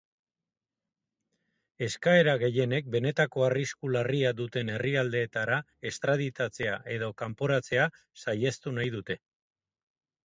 [1.87, 5.59] Eskaera gehienek benetako arrisku larria duten herrialdeetara
[5.93, 7.87] estraditatzea edo kanporatzea
[8.25, 9.21] saihestu nahi dute.